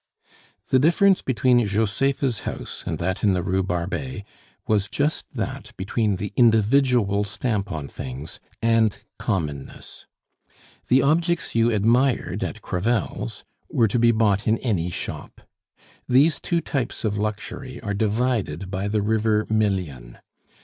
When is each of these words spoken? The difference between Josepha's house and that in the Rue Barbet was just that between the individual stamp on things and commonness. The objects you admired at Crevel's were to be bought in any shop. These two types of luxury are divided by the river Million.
The 0.69 0.79
difference 0.79 1.21
between 1.21 1.63
Josepha's 1.63 2.39
house 2.39 2.83
and 2.87 2.97
that 2.97 3.23
in 3.23 3.33
the 3.33 3.43
Rue 3.43 3.61
Barbet 3.61 4.23
was 4.67 4.89
just 4.89 5.33
that 5.35 5.73
between 5.77 6.15
the 6.15 6.33
individual 6.35 7.23
stamp 7.23 7.71
on 7.71 7.87
things 7.87 8.39
and 8.63 8.97
commonness. 9.19 10.07
The 10.87 11.03
objects 11.03 11.53
you 11.53 11.69
admired 11.69 12.43
at 12.43 12.63
Crevel's 12.63 13.43
were 13.69 13.87
to 13.89 13.99
be 13.99 14.09
bought 14.09 14.47
in 14.47 14.57
any 14.57 14.89
shop. 14.89 15.39
These 16.09 16.39
two 16.39 16.61
types 16.61 17.05
of 17.05 17.19
luxury 17.19 17.79
are 17.81 17.93
divided 17.93 18.71
by 18.71 18.87
the 18.87 19.03
river 19.03 19.45
Million. 19.51 20.17